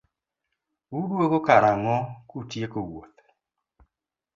[0.97, 1.95] Uduogo karang'o
[2.29, 3.17] kutieko wuoth?